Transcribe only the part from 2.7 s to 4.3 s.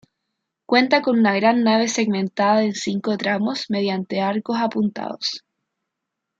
cinco tramos mediante